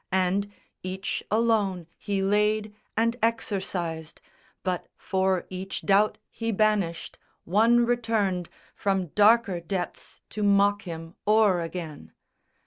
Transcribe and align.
And 0.11 0.51
each 0.81 1.21
alone 1.29 1.85
he 1.95 2.23
laid 2.23 2.73
and 2.97 3.15
exorcised 3.21 4.19
But 4.63 4.87
for 4.97 5.45
each 5.51 5.83
doubt 5.83 6.17
he 6.31 6.51
banished, 6.51 7.19
one 7.43 7.85
returned 7.85 8.49
From 8.73 9.09
darker 9.09 9.59
depths 9.61 10.21
to 10.31 10.41
mock 10.41 10.81
him 10.85 11.13
o'er 11.27 11.59
again. 11.61 12.13